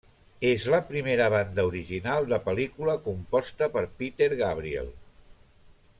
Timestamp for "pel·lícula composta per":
2.47-3.87